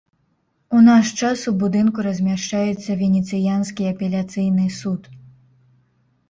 [0.77, 5.01] У наш час у будынку размяшчаецца венецыянскі апеляцыйны суд.